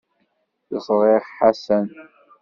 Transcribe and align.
Ẓriɣ 0.85 1.23
Ḥasan. 1.37 1.87